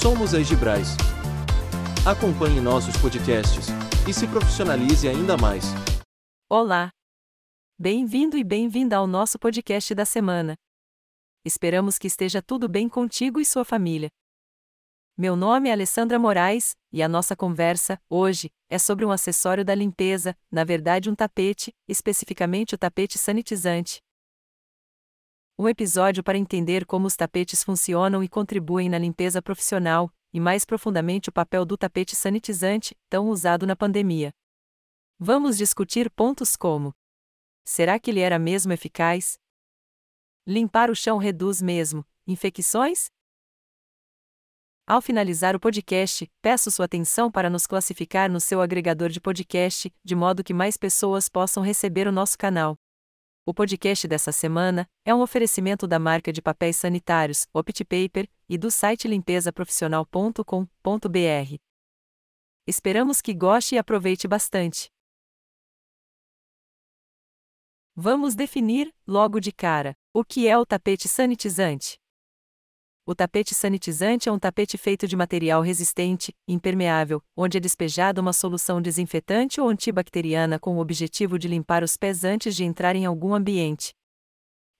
Somos 0.00 0.34
a 0.34 0.40
Egibrais. 0.40 0.88
Acompanhe 2.06 2.60
nossos 2.60 2.94
podcasts 2.98 3.68
e 4.06 4.12
se 4.12 4.28
profissionalize 4.28 5.08
ainda 5.08 5.38
mais. 5.38 5.64
Olá! 6.50 6.90
Bem-vindo 7.78 8.36
e 8.36 8.44
bem-vinda 8.44 8.98
ao 8.98 9.06
nosso 9.06 9.38
podcast 9.38 9.94
da 9.94 10.04
semana. 10.04 10.54
Esperamos 11.46 11.98
que 11.98 12.06
esteja 12.06 12.42
tudo 12.42 12.68
bem 12.68 12.90
contigo 12.90 13.40
e 13.40 13.44
sua 13.44 13.64
família. 13.64 14.08
Meu 15.16 15.34
nome 15.34 15.70
é 15.70 15.72
Alessandra 15.72 16.18
Moraes, 16.18 16.76
e 16.92 17.02
a 17.02 17.08
nossa 17.08 17.34
conversa, 17.34 17.98
hoje, 18.08 18.50
é 18.68 18.78
sobre 18.78 19.06
um 19.06 19.10
acessório 19.10 19.64
da 19.64 19.74
limpeza, 19.74 20.36
na 20.52 20.62
verdade, 20.62 21.08
um 21.08 21.14
tapete, 21.14 21.72
especificamente 21.88 22.74
o 22.74 22.78
tapete 22.78 23.16
sanitizante. 23.16 24.02
Um 25.58 25.66
episódio 25.66 26.22
para 26.22 26.36
entender 26.36 26.84
como 26.84 27.06
os 27.06 27.16
tapetes 27.16 27.64
funcionam 27.64 28.22
e 28.22 28.28
contribuem 28.28 28.90
na 28.90 28.98
limpeza 28.98 29.40
profissional, 29.40 30.12
e 30.30 30.38
mais 30.38 30.66
profundamente 30.66 31.30
o 31.30 31.32
papel 31.32 31.64
do 31.64 31.78
tapete 31.78 32.14
sanitizante, 32.14 32.94
tão 33.08 33.30
usado 33.30 33.66
na 33.66 33.74
pandemia. 33.74 34.34
Vamos 35.18 35.56
discutir 35.56 36.10
pontos 36.10 36.56
como: 36.56 36.92
será 37.64 37.98
que 37.98 38.10
ele 38.10 38.20
era 38.20 38.38
mesmo 38.38 38.70
eficaz? 38.70 39.38
Limpar 40.46 40.90
o 40.90 40.94
chão 40.94 41.16
reduz 41.16 41.62
mesmo 41.62 42.04
infecções? 42.26 43.06
Ao 44.86 45.00
finalizar 45.00 45.56
o 45.56 45.60
podcast, 45.60 46.30
peço 46.42 46.70
sua 46.70 46.84
atenção 46.84 47.30
para 47.30 47.48
nos 47.48 47.66
classificar 47.66 48.30
no 48.30 48.40
seu 48.40 48.60
agregador 48.60 49.08
de 49.08 49.22
podcast, 49.22 49.90
de 50.04 50.14
modo 50.14 50.44
que 50.44 50.52
mais 50.52 50.76
pessoas 50.76 51.30
possam 51.30 51.62
receber 51.62 52.06
o 52.06 52.12
nosso 52.12 52.36
canal. 52.36 52.76
O 53.48 53.54
podcast 53.54 54.08
dessa 54.08 54.32
semana 54.32 54.90
é 55.04 55.14
um 55.14 55.20
oferecimento 55.20 55.86
da 55.86 56.00
marca 56.00 56.32
de 56.32 56.42
papéis 56.42 56.78
sanitários, 56.78 57.46
OptiPaper, 57.54 58.28
e 58.48 58.58
do 58.58 58.72
site 58.72 59.06
limpesaprofissional.com.br. 59.06 61.56
Esperamos 62.66 63.20
que 63.20 63.32
goste 63.32 63.76
e 63.76 63.78
aproveite 63.78 64.26
bastante. 64.26 64.90
Vamos 67.94 68.34
definir, 68.34 68.92
logo 69.06 69.38
de 69.38 69.52
cara, 69.52 69.94
o 70.12 70.24
que 70.24 70.48
é 70.48 70.58
o 70.58 70.66
tapete 70.66 71.06
sanitizante. 71.06 72.00
O 73.08 73.14
tapete 73.14 73.54
sanitizante 73.54 74.28
é 74.28 74.32
um 74.32 74.38
tapete 74.38 74.76
feito 74.76 75.06
de 75.06 75.14
material 75.14 75.62
resistente, 75.62 76.34
impermeável, 76.48 77.22
onde 77.36 77.56
é 77.56 77.60
despejada 77.60 78.20
uma 78.20 78.32
solução 78.32 78.82
desinfetante 78.82 79.60
ou 79.60 79.68
antibacteriana 79.68 80.58
com 80.58 80.76
o 80.76 80.80
objetivo 80.80 81.38
de 81.38 81.46
limpar 81.46 81.84
os 81.84 81.96
pés 81.96 82.24
antes 82.24 82.56
de 82.56 82.64
entrar 82.64 82.96
em 82.96 83.06
algum 83.06 83.32
ambiente. 83.32 83.94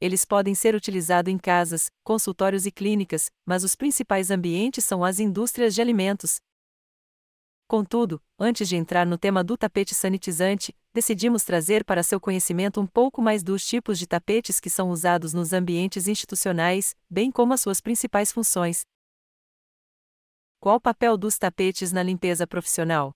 Eles 0.01 0.25
podem 0.25 0.57
ser 0.57 0.75
utilizados 0.75 1.33
em 1.33 1.39
casas, 1.39 1.89
consultórios 2.03 2.67
e 2.67 2.73
clínicas, 2.73 3.31
mas 3.47 3.63
os 3.63 3.77
principais 3.77 4.29
ambientes 4.29 4.85
são 4.85 5.05
as 5.05 5.21
indústrias 5.21 5.73
de 5.73 5.81
alimentos, 5.81 6.41
Contudo, 7.69 8.23
antes 8.39 8.69
de 8.69 8.77
entrar 8.77 9.05
no 9.05 9.19
tema 9.19 9.43
do 9.43 9.57
tapete 9.57 9.93
sanitizante, 9.93 10.73
decidimos 10.95 11.43
trazer 11.43 11.85
para 11.85 12.05
seu 12.05 12.21
conhecimento 12.21 12.81
um 12.81 12.87
pouco 12.87 13.21
mais 13.21 13.43
dos 13.43 13.67
tipos 13.67 13.99
de 13.99 14.07
tapetes 14.07 14.61
que 14.61 14.71
são 14.71 14.91
usados 14.91 15.35
nos 15.35 15.53
ambientes 15.53 16.07
institucionais, 16.07 16.95
bem 17.11 17.29
como 17.29 17.53
as 17.53 17.61
suas 17.61 17.81
principais 17.81 18.31
funções. 18.31 18.87
Qual 20.61 20.77
o 20.77 20.81
papel 20.81 21.17
dos 21.17 21.39
tapetes 21.39 21.91
na 21.91 22.05
limpeza 22.05 22.47
profissional? 22.47 23.13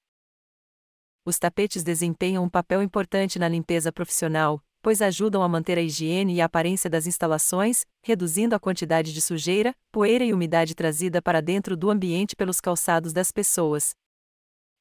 Os 1.24 1.38
tapetes 1.38 1.84
desempenham 1.84 2.42
um 2.42 2.48
papel 2.48 2.82
importante 2.82 3.38
na 3.38 3.48
limpeza 3.48 3.92
profissional, 3.92 4.60
pois 4.82 5.00
ajudam 5.00 5.44
a 5.44 5.48
manter 5.48 5.78
a 5.78 5.82
higiene 5.82 6.34
e 6.34 6.40
a 6.40 6.46
aparência 6.46 6.90
das 6.90 7.06
instalações, 7.06 7.86
reduzindo 8.02 8.56
a 8.56 8.58
quantidade 8.58 9.12
de 9.12 9.20
sujeira, 9.20 9.76
poeira 9.92 10.24
e 10.24 10.32
umidade 10.32 10.74
trazida 10.74 11.22
para 11.22 11.40
dentro 11.40 11.76
do 11.76 11.88
ambiente 11.88 12.34
pelos 12.34 12.60
calçados 12.60 13.12
das 13.12 13.30
pessoas. 13.30 13.94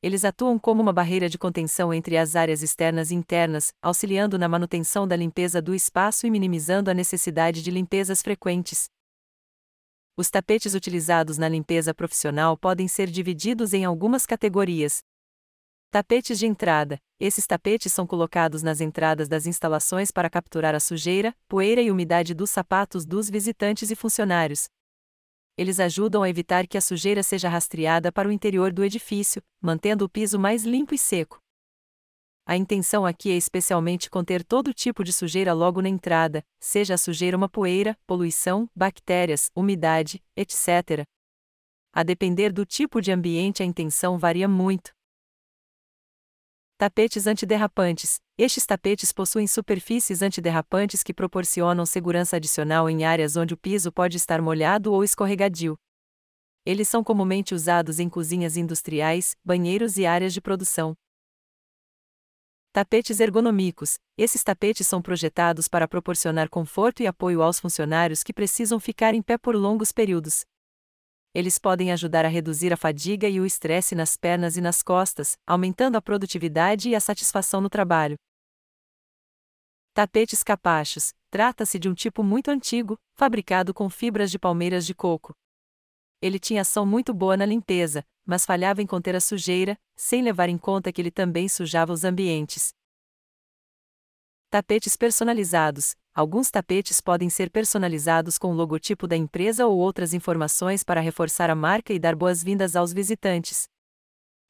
Eles 0.02 0.24
atuam 0.24 0.58
como 0.58 0.82
uma 0.82 0.94
barreira 0.94 1.28
de 1.28 1.38
contenção 1.38 1.94
entre 1.94 2.16
as 2.16 2.34
áreas 2.34 2.64
externas 2.64 3.12
e 3.12 3.16
internas, 3.16 3.74
auxiliando 3.82 4.40
na 4.40 4.48
manutenção 4.48 5.06
da 5.06 5.16
limpeza 5.16 5.62
do 5.62 5.76
espaço 5.76 6.26
e 6.26 6.32
minimizando 6.32 6.90
a 6.90 6.94
necessidade 6.94 7.62
de 7.62 7.70
limpezas 7.70 8.22
frequentes. 8.22 8.90
Os 10.16 10.30
tapetes 10.30 10.74
utilizados 10.74 11.38
na 11.38 11.50
limpeza 11.50 11.94
profissional 11.94 12.58
podem 12.58 12.88
ser 12.88 13.10
divididos 13.10 13.74
em 13.74 13.84
algumas 13.84 14.26
categorias. 14.26 15.02
Tapetes 15.92 16.40
de 16.40 16.46
entrada: 16.46 16.98
esses 17.20 17.46
tapetes 17.46 17.92
são 17.92 18.08
colocados 18.08 18.64
nas 18.64 18.80
entradas 18.80 19.28
das 19.28 19.46
instalações 19.46 20.12
para 20.12 20.30
capturar 20.30 20.76
a 20.76 20.80
sujeira, 20.80 21.36
poeira 21.46 21.82
e 21.82 21.92
umidade 21.92 22.34
dos 22.34 22.50
sapatos 22.50 23.06
dos 23.06 23.30
visitantes 23.30 23.92
e 23.92 23.96
funcionários, 23.96 24.70
eles 25.60 25.78
ajudam 25.78 26.24
a 26.24 26.30
evitar 26.30 26.66
que 26.66 26.78
a 26.78 26.82
sujeira 26.82 27.22
seja 27.22 27.50
rastreada 27.50 28.14
para 28.14 28.30
o 28.30 28.32
interior 28.32 28.72
do 28.72 28.82
edifício, 28.82 29.44
mantendo 29.60 30.06
o 30.06 30.10
piso 30.10 30.40
mais 30.40 30.64
limpo 30.64 30.96
e 30.96 30.98
seco. 30.98 31.38
A 32.46 32.56
intenção 32.56 33.06
aqui 33.06 33.30
é 33.30 33.36
especialmente 33.36 34.10
conter 34.10 34.42
todo 34.42 34.74
tipo 34.74 35.04
de 35.04 35.12
sujeira 35.12 35.52
logo 35.52 35.82
na 35.82 35.90
entrada, 35.90 36.46
seja 36.62 36.94
a 36.94 36.98
sujeira 36.98 37.36
uma 37.36 37.50
poeira, 37.50 37.94
poluição, 38.08 38.70
bactérias, 38.74 39.52
umidade, 39.54 40.24
etc. 40.34 41.04
A 41.92 42.04
depender 42.04 42.54
do 42.54 42.66
tipo 42.66 43.02
de 43.02 43.12
ambiente, 43.12 43.62
a 43.62 43.66
intenção 43.66 44.18
varia 44.18 44.48
muito. 44.48 44.92
Tapetes 46.80 47.28
antiderrapantes. 47.28 48.22
Estes 48.38 48.66
tapetes 48.66 49.12
possuem 49.12 49.46
superfícies 49.46 50.22
antiderrapantes 50.22 51.04
que 51.04 51.14
proporcionam 51.14 51.86
segurança 51.86 52.38
adicional 52.38 52.90
em 52.90 53.04
áreas 53.04 53.36
onde 53.36 53.54
o 53.54 53.58
piso 53.58 53.92
pode 53.92 54.16
estar 54.16 54.42
molhado 54.42 54.94
ou 54.94 55.04
escorregadio. 55.04 55.78
Eles 56.66 56.88
são 56.88 57.04
comumente 57.04 57.54
usados 57.54 58.00
em 58.00 58.08
cozinhas 58.08 58.56
industriais, 58.56 59.36
banheiros 59.44 59.98
e 59.98 60.06
áreas 60.06 60.34
de 60.34 60.40
produção. 60.40 60.96
Tapetes 62.72 63.20
ergonômicos. 63.20 64.00
Esses 64.18 64.42
tapetes 64.42 64.88
são 64.88 65.02
projetados 65.02 65.68
para 65.68 65.86
proporcionar 65.86 66.48
conforto 66.48 67.04
e 67.04 67.08
apoio 67.08 67.42
aos 67.42 67.60
funcionários 67.60 68.24
que 68.24 68.32
precisam 68.32 68.80
ficar 68.80 69.14
em 69.14 69.22
pé 69.22 69.38
por 69.38 69.54
longos 69.54 69.92
períodos, 69.92 70.46
eles 71.34 71.60
podem 71.60 71.92
ajudar 71.92 72.26
a 72.26 72.28
reduzir 72.28 72.74
a 72.74 72.78
fadiga 72.78 73.28
e 73.30 73.40
o 73.40 73.46
estresse 73.46 73.94
nas 73.94 74.18
pernas 74.18 74.58
e 74.58 74.62
nas 74.62 74.82
costas, 74.82 75.38
aumentando 75.46 75.96
a 75.96 76.02
produtividade 76.02 76.90
e 76.90 76.96
a 76.96 77.00
satisfação 77.00 77.62
no 77.62 77.70
trabalho. 77.70 78.16
Tapetes 79.94 80.44
capachos 80.44 81.14
trata-se 81.30 81.78
de 81.78 81.88
um 81.88 81.94
tipo 81.94 82.24
muito 82.24 82.50
antigo, 82.50 82.98
fabricado 83.16 83.74
com 83.74 83.90
fibras 83.90 84.32
de 84.32 84.40
palmeiras 84.40 84.86
de 84.86 84.96
coco. 84.96 85.34
Ele 86.22 86.40
tinha 86.40 86.62
ação 86.62 86.86
muito 86.86 87.14
boa 87.14 87.38
na 87.38 87.46
limpeza, 87.46 88.04
mas 88.26 88.46
falhava 88.46 88.82
em 88.82 88.88
conter 88.88 89.16
a 89.16 89.22
sujeira, 89.22 89.78
sem 89.96 90.22
levar 90.22 90.50
em 90.50 90.58
conta 90.58 90.92
que 90.92 91.02
ele 91.02 91.12
também 91.12 91.48
sujava 91.48 91.94
os 91.94 92.04
ambientes. 92.04 92.74
Tapetes 94.50 94.98
personalizados 94.98 95.96
Alguns 96.20 96.52
tapetes 96.52 97.00
podem 97.00 97.30
ser 97.30 97.50
personalizados 97.50 98.38
com 98.38 98.52
o 98.52 98.54
logotipo 98.54 99.08
da 99.08 99.16
empresa 99.16 99.66
ou 99.66 99.80
outras 99.80 100.14
informações 100.14 100.84
para 100.84 101.00
reforçar 101.00 101.50
a 101.50 101.56
marca 101.56 101.94
e 101.94 101.98
dar 101.98 102.14
boas-vindas 102.14 102.76
aos 102.76 102.92
visitantes. 102.92 103.70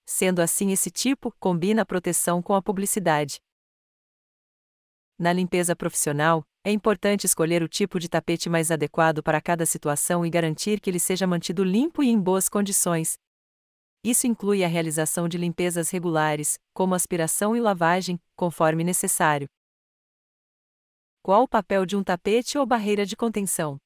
Sendo 0.04 0.42
assim, 0.42 0.72
esse 0.72 0.90
tipo 0.90 1.32
combina 1.40 1.84
a 1.84 1.86
proteção 1.86 2.42
com 2.42 2.56
a 2.56 2.62
publicidade. 2.64 3.38
Na 5.16 5.32
limpeza 5.32 5.76
profissional, 5.76 6.44
é 6.64 6.72
importante 6.72 7.26
escolher 7.26 7.62
o 7.62 7.68
tipo 7.68 8.00
de 8.00 8.10
tapete 8.10 8.50
mais 8.50 8.72
adequado 8.72 9.22
para 9.22 9.40
cada 9.40 9.64
situação 9.64 10.26
e 10.26 10.30
garantir 10.32 10.80
que 10.80 10.90
ele 10.90 11.00
seja 11.00 11.28
mantido 11.28 11.64
limpo 11.64 12.02
e 12.02 12.10
em 12.10 12.20
boas 12.20 12.50
condições. 12.50 13.14
Isso 14.04 14.26
inclui 14.26 14.64
a 14.64 14.68
realização 14.68 15.30
de 15.30 15.38
limpezas 15.38 15.92
regulares, 15.92 16.58
como 16.74 16.96
aspiração 16.96 17.56
e 17.56 17.60
lavagem, 17.60 18.20
conforme 18.36 18.84
necessário. 18.84 19.48
Qual 21.30 21.44
o 21.44 21.48
papel 21.48 21.86
de 21.86 21.96
um 21.96 22.04
tapete 22.04 22.58
ou 22.58 22.66
barreira 22.66 23.06
de 23.06 23.16
contenção? 23.16 23.78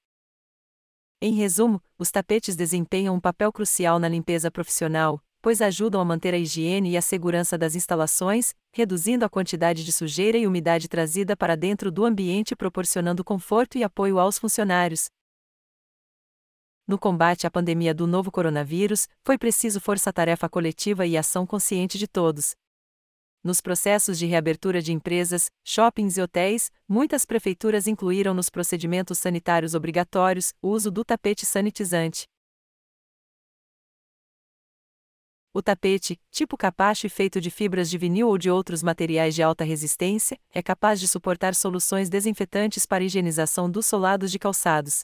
Em 1.21 1.33
resumo, 1.33 1.83
os 1.99 2.09
tapetes 2.09 2.55
desempenham 2.55 3.13
um 3.13 3.19
papel 3.19 3.51
crucial 3.51 3.99
na 3.99 4.07
limpeza 4.07 4.49
profissional, 4.49 5.21
pois 5.41 5.61
ajudam 5.61 5.99
a 5.99 6.05
manter 6.05 6.33
a 6.33 6.37
higiene 6.37 6.91
e 6.91 6.95
a 6.95 7.01
segurança 7.01 7.57
das 7.57 7.75
instalações, 7.75 8.53
reduzindo 8.71 9.25
a 9.25 9.29
quantidade 9.29 9.83
de 9.83 9.91
sujeira 9.91 10.37
e 10.37 10.47
umidade 10.47 10.87
trazida 10.87 11.35
para 11.35 11.57
dentro 11.57 11.91
do 11.91 12.05
ambiente, 12.05 12.55
proporcionando 12.55 13.25
conforto 13.25 13.77
e 13.77 13.83
apoio 13.83 14.19
aos 14.19 14.39
funcionários. 14.39 15.09
No 16.87 16.97
combate 16.97 17.45
à 17.45 17.51
pandemia 17.51 17.93
do 17.93 18.07
novo 18.07 18.31
coronavírus, 18.31 19.05
foi 19.21 19.37
preciso 19.37 19.81
força-tarefa 19.81 20.47
coletiva 20.47 21.05
e 21.05 21.17
ação 21.17 21.45
consciente 21.45 21.97
de 21.97 22.07
todos. 22.07 22.55
Nos 23.43 23.59
processos 23.59 24.17
de 24.17 24.25
reabertura 24.25 24.81
de 24.81 24.93
empresas, 24.93 25.51
shoppings 25.65 26.15
e 26.15 26.21
hotéis, 26.21 26.71
muitas 26.87 27.25
prefeituras 27.25 27.87
incluíram 27.87 28.33
nos 28.33 28.49
procedimentos 28.49 29.19
sanitários 29.19 29.75
obrigatórios 29.75 30.53
o 30.61 30.69
uso 30.69 30.89
do 30.89 31.03
tapete 31.03 31.45
sanitizante. 31.45 32.25
O 35.53 35.61
tapete, 35.61 36.17
tipo 36.31 36.55
capacho 36.55 37.05
e 37.05 37.09
feito 37.09 37.41
de 37.41 37.51
fibras 37.51 37.89
de 37.89 37.97
vinil 37.97 38.29
ou 38.29 38.37
de 38.37 38.49
outros 38.49 38.81
materiais 38.81 39.35
de 39.35 39.43
alta 39.43 39.65
resistência, 39.65 40.39
é 40.49 40.63
capaz 40.63 40.97
de 41.01 41.07
suportar 41.07 41.53
soluções 41.53 42.09
desinfetantes 42.09 42.85
para 42.85 43.03
higienização 43.03 43.69
dos 43.69 43.85
solados 43.85 44.31
de 44.31 44.39
calçados. 44.39 45.03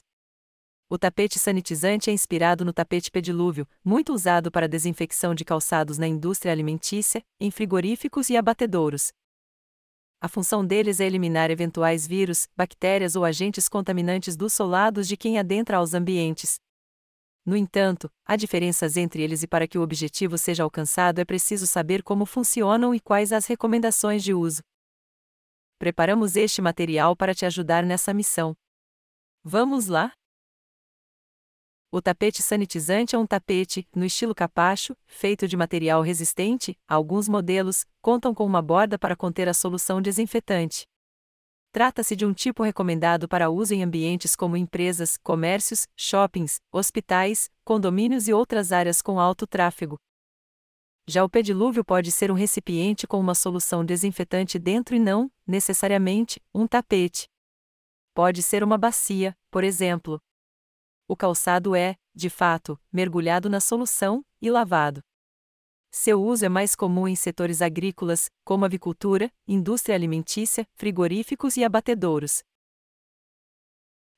O 0.92 0.98
tapete 0.98 1.38
sanitizante 1.38 2.10
é 2.10 2.12
inspirado 2.12 2.64
no 2.64 2.72
tapete 2.72 3.12
pedilúvio, 3.12 3.64
muito 3.84 4.12
usado 4.12 4.50
para 4.50 4.68
desinfecção 4.68 5.36
de 5.36 5.44
calçados 5.44 5.98
na 5.98 6.08
indústria 6.08 6.50
alimentícia, 6.50 7.22
em 7.38 7.48
frigoríficos 7.48 8.28
e 8.28 8.36
abatedouros. 8.36 9.12
A 10.20 10.26
função 10.26 10.66
deles 10.66 10.98
é 10.98 11.06
eliminar 11.06 11.48
eventuais 11.48 12.08
vírus, 12.08 12.48
bactérias 12.56 13.14
ou 13.14 13.24
agentes 13.24 13.68
contaminantes 13.68 14.36
dos 14.36 14.52
solados 14.52 15.06
de 15.06 15.16
quem 15.16 15.38
adentra 15.38 15.76
aos 15.76 15.94
ambientes. 15.94 16.58
No 17.46 17.56
entanto, 17.56 18.10
há 18.26 18.34
diferenças 18.34 18.96
entre 18.96 19.22
eles 19.22 19.44
e 19.44 19.46
para 19.46 19.68
que 19.68 19.78
o 19.78 19.82
objetivo 19.82 20.36
seja 20.36 20.64
alcançado 20.64 21.20
é 21.20 21.24
preciso 21.24 21.68
saber 21.68 22.02
como 22.02 22.26
funcionam 22.26 22.92
e 22.92 22.98
quais 22.98 23.32
as 23.32 23.46
recomendações 23.46 24.24
de 24.24 24.34
uso. 24.34 24.60
Preparamos 25.78 26.34
este 26.34 26.60
material 26.60 27.14
para 27.14 27.32
te 27.32 27.46
ajudar 27.46 27.84
nessa 27.84 28.12
missão. 28.12 28.56
Vamos 29.44 29.86
lá? 29.86 30.12
O 31.92 32.00
tapete 32.00 32.40
sanitizante 32.40 33.16
é 33.16 33.18
um 33.18 33.26
tapete, 33.26 33.84
no 33.92 34.04
estilo 34.04 34.32
capacho, 34.32 34.96
feito 35.08 35.48
de 35.48 35.56
material 35.56 36.02
resistente. 36.02 36.78
Alguns 36.86 37.28
modelos 37.28 37.84
contam 38.00 38.32
com 38.32 38.46
uma 38.46 38.62
borda 38.62 38.96
para 38.96 39.16
conter 39.16 39.48
a 39.48 39.54
solução 39.54 40.00
desinfetante. 40.00 40.86
Trata-se 41.72 42.14
de 42.14 42.24
um 42.24 42.32
tipo 42.32 42.62
recomendado 42.62 43.26
para 43.28 43.50
uso 43.50 43.74
em 43.74 43.82
ambientes 43.82 44.36
como 44.36 44.56
empresas, 44.56 45.16
comércios, 45.16 45.88
shoppings, 45.96 46.60
hospitais, 46.70 47.50
condomínios 47.64 48.28
e 48.28 48.32
outras 48.32 48.70
áreas 48.70 49.02
com 49.02 49.18
alto 49.18 49.44
tráfego. 49.44 49.98
Já 51.08 51.24
o 51.24 51.28
pedilúvio 51.28 51.84
pode 51.84 52.12
ser 52.12 52.30
um 52.30 52.34
recipiente 52.34 53.04
com 53.04 53.18
uma 53.18 53.34
solução 53.34 53.84
desinfetante 53.84 54.60
dentro 54.60 54.94
e 54.94 55.00
não, 55.00 55.28
necessariamente, 55.44 56.40
um 56.54 56.68
tapete. 56.68 57.26
Pode 58.14 58.44
ser 58.44 58.62
uma 58.62 58.78
bacia, 58.78 59.36
por 59.50 59.64
exemplo, 59.64 60.20
o 61.10 61.16
calçado 61.16 61.74
é, 61.74 61.96
de 62.14 62.30
fato, 62.30 62.78
mergulhado 62.92 63.50
na 63.50 63.58
solução 63.58 64.24
e 64.40 64.48
lavado. 64.48 65.02
Seu 65.90 66.22
uso 66.22 66.44
é 66.44 66.48
mais 66.48 66.76
comum 66.76 67.08
em 67.08 67.16
setores 67.16 67.60
agrícolas, 67.60 68.30
como 68.44 68.64
avicultura, 68.64 69.28
indústria 69.44 69.96
alimentícia, 69.96 70.64
frigoríficos 70.76 71.56
e 71.56 71.64
abatedouros. 71.64 72.44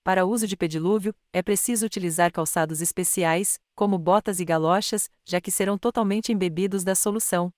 Para 0.05 0.27
uso 0.27 0.47
de 0.47 0.55
pedilúvio, 0.55 1.15
é 1.33 1.43
preciso 1.43 1.87
utilizar 1.87 2.31
calçados 2.31 2.83
especiais, 2.83 3.59
como 3.75 3.97
botas 3.97 4.39
e 4.39 4.45
galochas, 4.45 5.09
já 5.25 5.41
que 5.41 5.51
serão 5.51 5.79
totalmente 5.79 6.31
embebidos 6.31 6.85
da 6.85 6.95
solução. 6.95 7.51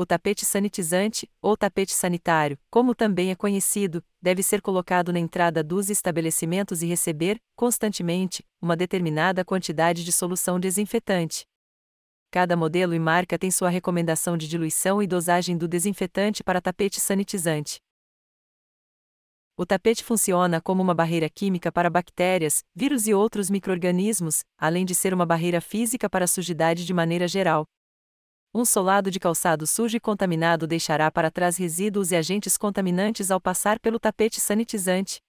O 0.00 0.06
tapete 0.06 0.46
sanitizante, 0.46 1.28
ou 1.42 1.56
tapete 1.56 1.92
sanitário, 1.92 2.56
como 2.70 2.94
também 2.94 3.32
é 3.32 3.34
conhecido, 3.34 4.00
deve 4.22 4.44
ser 4.44 4.62
colocado 4.62 5.12
na 5.12 5.18
entrada 5.18 5.60
dos 5.60 5.90
estabelecimentos 5.90 6.82
e 6.82 6.86
receber, 6.86 7.40
constantemente, 7.56 8.46
uma 8.62 8.76
determinada 8.76 9.44
quantidade 9.44 10.04
de 10.04 10.12
solução 10.12 10.60
desinfetante. 10.60 11.44
Cada 12.30 12.56
modelo 12.56 12.94
e 12.94 12.98
marca 13.00 13.36
tem 13.36 13.50
sua 13.50 13.70
recomendação 13.70 14.36
de 14.36 14.46
diluição 14.46 15.02
e 15.02 15.06
dosagem 15.08 15.58
do 15.58 15.66
desinfetante 15.66 16.44
para 16.44 16.60
tapete 16.60 17.00
sanitizante. 17.00 17.80
O 19.56 19.66
tapete 19.66 20.04
funciona 20.04 20.60
como 20.60 20.80
uma 20.80 20.94
barreira 20.94 21.28
química 21.28 21.72
para 21.72 21.90
bactérias, 21.90 22.62
vírus 22.72 23.08
e 23.08 23.14
outros 23.14 23.50
microrganismos, 23.50 24.44
além 24.56 24.84
de 24.84 24.94
ser 24.94 25.12
uma 25.12 25.26
barreira 25.26 25.60
física 25.60 26.08
para 26.08 26.24
a 26.24 26.28
sujidade 26.28 26.86
de 26.86 26.94
maneira 26.94 27.26
geral. 27.26 27.66
Um 28.54 28.64
solado 28.64 29.10
de 29.10 29.20
calçado 29.20 29.66
sujo 29.66 29.96
e 29.96 30.00
contaminado 30.00 30.66
deixará 30.66 31.10
para 31.10 31.30
trás 31.30 31.56
resíduos 31.58 32.12
e 32.12 32.16
agentes 32.16 32.56
contaminantes 32.56 33.30
ao 33.30 33.40
passar 33.40 33.78
pelo 33.78 34.00
tapete 34.00 34.40
sanitizante. 34.40 35.20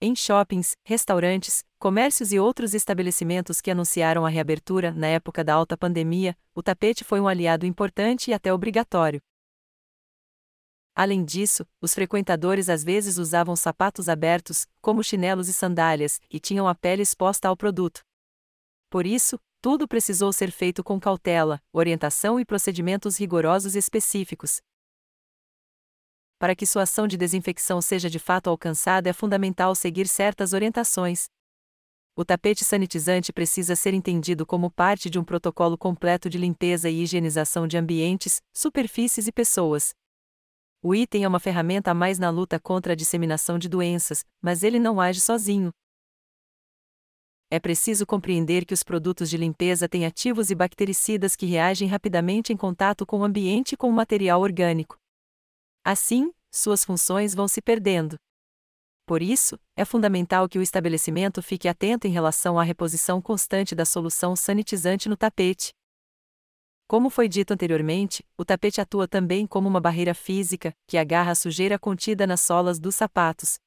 Em 0.00 0.14
shoppings, 0.14 0.76
restaurantes, 0.84 1.64
comércios 1.78 2.32
e 2.32 2.38
outros 2.38 2.74
estabelecimentos 2.74 3.60
que 3.60 3.70
anunciaram 3.70 4.24
a 4.24 4.28
reabertura 4.28 4.92
na 4.92 5.08
época 5.08 5.44
da 5.44 5.54
alta 5.54 5.76
pandemia, 5.76 6.36
o 6.54 6.62
tapete 6.62 7.04
foi 7.04 7.20
um 7.20 7.28
aliado 7.28 7.66
importante 7.66 8.30
e 8.30 8.34
até 8.34 8.52
obrigatório. 8.52 9.20
Além 10.94 11.24
disso, 11.24 11.66
os 11.80 11.94
frequentadores 11.94 12.68
às 12.68 12.84
vezes 12.84 13.16
usavam 13.16 13.56
sapatos 13.56 14.08
abertos, 14.08 14.66
como 14.80 15.02
chinelos 15.02 15.48
e 15.48 15.52
sandálias, 15.52 16.20
e 16.30 16.38
tinham 16.38 16.68
a 16.68 16.74
pele 16.74 17.02
exposta 17.02 17.48
ao 17.48 17.56
produto. 17.56 18.02
Por 18.90 19.06
isso, 19.06 19.38
tudo 19.62 19.86
precisou 19.86 20.32
ser 20.32 20.50
feito 20.50 20.82
com 20.82 20.98
cautela, 20.98 21.62
orientação 21.72 22.40
e 22.40 22.44
procedimentos 22.44 23.16
rigorosos 23.16 23.76
específicos. 23.76 24.60
Para 26.36 26.56
que 26.56 26.66
sua 26.66 26.82
ação 26.82 27.06
de 27.06 27.16
desinfecção 27.16 27.80
seja 27.80 28.10
de 28.10 28.18
fato 28.18 28.50
alcançada, 28.50 29.08
é 29.08 29.12
fundamental 29.12 29.72
seguir 29.76 30.08
certas 30.08 30.52
orientações. 30.52 31.26
O 32.16 32.24
tapete 32.24 32.64
sanitizante 32.64 33.32
precisa 33.32 33.76
ser 33.76 33.94
entendido 33.94 34.44
como 34.44 34.68
parte 34.68 35.08
de 35.08 35.16
um 35.16 35.24
protocolo 35.24 35.78
completo 35.78 36.28
de 36.28 36.38
limpeza 36.38 36.90
e 36.90 37.00
higienização 37.00 37.68
de 37.68 37.78
ambientes, 37.78 38.42
superfícies 38.52 39.28
e 39.28 39.32
pessoas. 39.32 39.94
O 40.82 40.92
item 40.92 41.22
é 41.22 41.28
uma 41.28 41.38
ferramenta 41.38 41.92
a 41.92 41.94
mais 41.94 42.18
na 42.18 42.30
luta 42.30 42.58
contra 42.58 42.94
a 42.94 42.96
disseminação 42.96 43.60
de 43.60 43.68
doenças, 43.68 44.24
mas 44.42 44.64
ele 44.64 44.80
não 44.80 45.00
age 45.00 45.20
sozinho 45.20 45.72
é 47.52 47.60
preciso 47.60 48.06
compreender 48.06 48.64
que 48.64 48.72
os 48.72 48.82
produtos 48.82 49.28
de 49.28 49.36
limpeza 49.36 49.86
têm 49.86 50.06
ativos 50.06 50.50
e 50.50 50.54
bactericidas 50.54 51.36
que 51.36 51.44
reagem 51.44 51.86
rapidamente 51.86 52.50
em 52.50 52.56
contato 52.56 53.04
com 53.04 53.18
o 53.18 53.24
ambiente 53.24 53.72
e 53.72 53.76
com 53.76 53.90
o 53.90 53.92
material 53.92 54.40
orgânico. 54.40 54.96
Assim, 55.84 56.32
suas 56.50 56.82
funções 56.82 57.34
vão 57.34 57.46
se 57.46 57.60
perdendo. 57.60 58.16
Por 59.06 59.20
isso, 59.20 59.60
é 59.76 59.84
fundamental 59.84 60.48
que 60.48 60.58
o 60.58 60.62
estabelecimento 60.62 61.42
fique 61.42 61.68
atento 61.68 62.06
em 62.06 62.10
relação 62.10 62.58
à 62.58 62.62
reposição 62.62 63.20
constante 63.20 63.74
da 63.74 63.84
solução 63.84 64.34
sanitizante 64.34 65.06
no 65.06 65.16
tapete. 65.16 65.74
Como 66.88 67.10
foi 67.10 67.28
dito 67.28 67.52
anteriormente, 67.52 68.24
o 68.38 68.46
tapete 68.46 68.80
atua 68.80 69.06
também 69.06 69.46
como 69.46 69.68
uma 69.68 69.80
barreira 69.80 70.14
física, 70.14 70.72
que 70.88 70.96
agarra 70.96 71.32
a 71.32 71.34
sujeira 71.34 71.78
contida 71.78 72.26
nas 72.26 72.40
solas 72.40 72.80
dos 72.80 72.94
sapatos, 72.94 73.58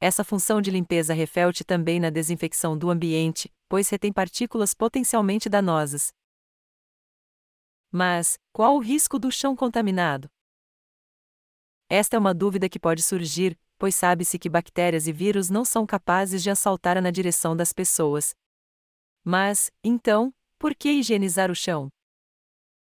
essa 0.00 0.24
função 0.24 0.60
de 0.60 0.70
limpeza 0.70 1.14
reflete 1.14 1.64
também 1.64 1.98
na 1.98 2.10
desinfecção 2.10 2.76
do 2.76 2.90
ambiente, 2.90 3.52
pois 3.68 3.88
retém 3.88 4.12
partículas 4.12 4.74
potencialmente 4.74 5.48
danosas. 5.48 6.12
Mas, 7.90 8.38
qual 8.52 8.76
o 8.76 8.80
risco 8.80 9.18
do 9.18 9.30
chão 9.30 9.54
contaminado? 9.54 10.28
Esta 11.88 12.16
é 12.16 12.18
uma 12.18 12.34
dúvida 12.34 12.68
que 12.68 12.78
pode 12.78 13.02
surgir, 13.02 13.58
pois 13.78 13.94
sabe-se 13.94 14.38
que 14.38 14.48
bactérias 14.48 15.06
e 15.06 15.12
vírus 15.12 15.48
não 15.50 15.64
são 15.64 15.86
capazes 15.86 16.42
de 16.42 16.50
assaltar 16.50 17.00
na 17.00 17.10
direção 17.10 17.56
das 17.56 17.72
pessoas. 17.72 18.34
Mas, 19.22 19.70
então, 19.82 20.34
por 20.58 20.74
que 20.74 20.90
higienizar 20.90 21.50
o 21.50 21.54
chão? 21.54 21.88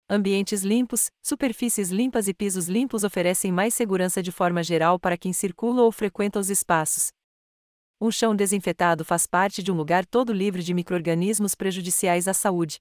Ambientes 0.09 0.63
limpos, 0.63 1.11
superfícies 1.23 1.91
limpas 1.91 2.29
e 2.29 2.35
pisos 2.35 2.69
limpos 2.69 3.05
oferecem 3.05 3.51
mais 3.51 3.75
segurança 3.75 4.23
de 4.23 4.31
forma 4.31 4.63
geral 4.63 5.01
para 5.01 5.17
quem 5.17 5.33
circula 5.33 5.81
ou 5.81 5.91
frequenta 5.91 6.39
os 6.39 6.51
espaços. 6.51 7.09
Um 7.99 8.11
chão 8.11 8.37
desinfetado 8.37 9.03
faz 9.03 9.27
parte 9.27 9.63
de 9.63 9.73
um 9.73 9.75
lugar 9.75 10.05
todo 10.05 10.31
livre 10.31 10.63
de 10.63 10.75
microrganismos 10.75 11.55
prejudiciais 11.55 12.29
à 12.29 12.35
saúde. 12.35 12.77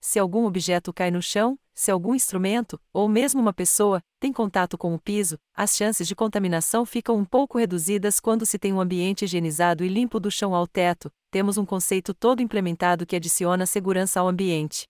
Se 0.00 0.18
algum 0.18 0.46
objeto 0.46 0.92
cai 0.92 1.12
no 1.12 1.22
chão, 1.22 1.56
se 1.72 1.92
algum 1.92 2.16
instrumento, 2.16 2.80
ou 2.92 3.08
mesmo 3.08 3.40
uma 3.40 3.52
pessoa, 3.52 4.02
tem 4.18 4.32
contato 4.32 4.76
com 4.76 4.94
o 4.94 4.98
piso, 4.98 5.38
as 5.54 5.76
chances 5.76 6.08
de 6.08 6.16
contaminação 6.16 6.84
ficam 6.84 7.16
um 7.16 7.24
pouco 7.24 7.56
reduzidas 7.56 8.18
quando 8.18 8.44
se 8.44 8.58
tem 8.58 8.72
um 8.72 8.80
ambiente 8.80 9.24
higienizado 9.24 9.84
e 9.84 9.88
limpo 9.88 10.18
do 10.18 10.30
chão 10.30 10.56
ao 10.56 10.66
teto. 10.66 11.08
Temos 11.30 11.56
um 11.56 11.64
conceito 11.64 12.12
todo 12.12 12.42
implementado 12.42 13.06
que 13.06 13.14
adiciona 13.14 13.64
segurança 13.64 14.18
ao 14.18 14.26
ambiente. 14.26 14.88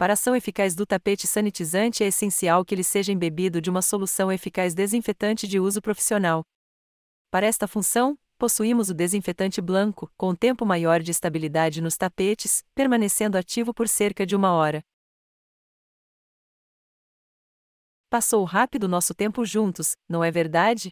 Para 0.00 0.14
a 0.14 0.14
ação 0.14 0.34
eficaz 0.34 0.74
do 0.74 0.86
tapete 0.86 1.26
sanitizante 1.26 2.02
é 2.02 2.06
essencial 2.06 2.64
que 2.64 2.74
ele 2.74 2.82
seja 2.82 3.12
embebido 3.12 3.60
de 3.60 3.68
uma 3.68 3.82
solução 3.82 4.32
eficaz 4.32 4.72
desinfetante 4.72 5.46
de 5.46 5.60
uso 5.60 5.82
profissional. 5.82 6.42
Para 7.30 7.46
esta 7.46 7.68
função, 7.68 8.18
possuímos 8.38 8.88
o 8.88 8.94
desinfetante 8.94 9.60
branco, 9.60 10.10
com 10.16 10.34
tempo 10.34 10.64
maior 10.64 11.02
de 11.02 11.10
estabilidade 11.10 11.82
nos 11.82 11.98
tapetes, 11.98 12.64
permanecendo 12.74 13.36
ativo 13.36 13.74
por 13.74 13.86
cerca 13.86 14.24
de 14.24 14.34
uma 14.34 14.54
hora. 14.54 14.82
Passou 18.08 18.42
rápido 18.44 18.88
nosso 18.88 19.14
tempo 19.14 19.44
juntos, 19.44 19.92
não 20.08 20.24
é 20.24 20.30
verdade? 20.30 20.88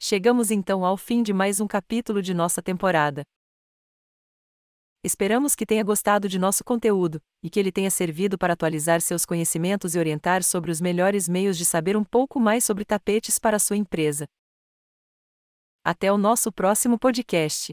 Chegamos 0.00 0.50
então 0.50 0.84
ao 0.84 0.96
fim 0.96 1.22
de 1.22 1.32
mais 1.32 1.60
um 1.60 1.68
capítulo 1.68 2.20
de 2.20 2.34
nossa 2.34 2.60
temporada. 2.60 3.22
Esperamos 5.02 5.54
que 5.54 5.64
tenha 5.64 5.82
gostado 5.82 6.28
de 6.28 6.38
nosso 6.38 6.62
conteúdo 6.62 7.22
e 7.42 7.48
que 7.48 7.58
ele 7.58 7.72
tenha 7.72 7.90
servido 7.90 8.36
para 8.36 8.52
atualizar 8.52 9.00
seus 9.00 9.24
conhecimentos 9.24 9.94
e 9.94 9.98
orientar 9.98 10.44
sobre 10.44 10.70
os 10.70 10.78
melhores 10.78 11.26
meios 11.26 11.56
de 11.56 11.64
saber 11.64 11.96
um 11.96 12.04
pouco 12.04 12.38
mais 12.38 12.64
sobre 12.64 12.84
tapetes 12.84 13.38
para 13.38 13.58
sua 13.58 13.78
empresa. 13.78 14.26
Até 15.82 16.12
o 16.12 16.18
nosso 16.18 16.52
próximo 16.52 16.98
podcast. 16.98 17.72